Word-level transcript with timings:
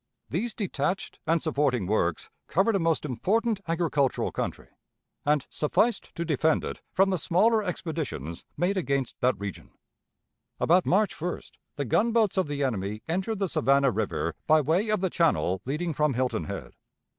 These 0.31 0.55
detached 0.55 1.19
and 1.27 1.43
supporting 1.43 1.85
works 1.85 2.31
covered 2.47 2.75
a 2.75 2.79
most 2.79 3.05
important 3.05 3.61
agricultural 3.67 4.31
country, 4.31 4.69
and 5.27 5.45
sufficed 5.51 6.15
to 6.15 6.25
defend 6.25 6.63
it 6.63 6.81
from 6.91 7.11
the 7.11 7.19
smaller 7.19 7.61
expeditions 7.61 8.43
made 8.57 8.77
against 8.77 9.21
that 9.21 9.37
region. 9.39 9.69
"About 10.59 10.87
March 10.87 11.15
1st 11.15 11.51
the 11.75 11.85
gunboats 11.85 12.35
of 12.35 12.47
the 12.47 12.63
enemy 12.63 13.03
entered 13.07 13.37
the 13.37 13.47
Savannah 13.47 13.91
River 13.91 14.33
by 14.47 14.59
way 14.59 14.89
of 14.89 15.01
the 15.01 15.11
channel 15.11 15.61
leading 15.65 15.93
from 15.93 16.15
Hilton 16.15 16.45
Head. 16.45 16.73